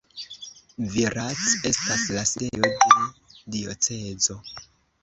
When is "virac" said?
0.93-1.67